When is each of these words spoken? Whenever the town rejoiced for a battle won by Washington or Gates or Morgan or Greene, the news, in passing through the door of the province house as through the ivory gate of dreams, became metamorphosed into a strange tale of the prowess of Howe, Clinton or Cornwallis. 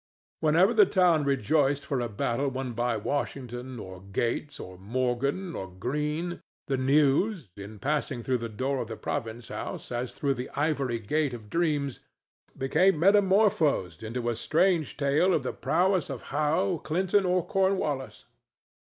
Whenever 0.39 0.73
the 0.73 0.87
town 0.87 1.23
rejoiced 1.25 1.85
for 1.85 1.99
a 1.99 2.09
battle 2.09 2.49
won 2.49 2.73
by 2.73 2.97
Washington 2.97 3.77
or 3.77 4.01
Gates 4.01 4.59
or 4.59 4.79
Morgan 4.79 5.55
or 5.55 5.67
Greene, 5.69 6.41
the 6.65 6.75
news, 6.75 7.49
in 7.55 7.77
passing 7.77 8.23
through 8.23 8.39
the 8.39 8.49
door 8.49 8.79
of 8.79 8.87
the 8.87 8.95
province 8.97 9.49
house 9.49 9.91
as 9.91 10.11
through 10.11 10.33
the 10.33 10.49
ivory 10.55 10.97
gate 10.97 11.35
of 11.35 11.51
dreams, 11.51 11.99
became 12.57 12.97
metamorphosed 12.97 14.01
into 14.01 14.27
a 14.27 14.35
strange 14.35 14.97
tale 14.97 15.35
of 15.35 15.43
the 15.43 15.53
prowess 15.53 16.09
of 16.09 16.23
Howe, 16.33 16.81
Clinton 16.83 17.23
or 17.23 17.45
Cornwallis. 17.45 18.25